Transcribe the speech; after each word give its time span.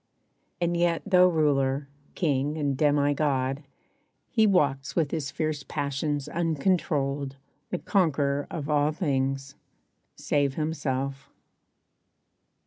And 0.59 0.75
yet 0.75 1.03
though 1.05 1.27
ruler, 1.27 1.87
king 2.15 2.57
and 2.57 2.75
demi 2.75 3.13
god 3.13 3.61
He 4.31 4.47
walks 4.47 4.95
with 4.95 5.11
his 5.11 5.29
fierce 5.29 5.61
passions 5.61 6.27
uncontrolled 6.27 7.35
The 7.69 7.77
conquerer 7.77 8.47
of 8.49 8.67
all 8.67 8.91
things 8.93 9.57
save 10.15 10.55
himself. 10.55 11.29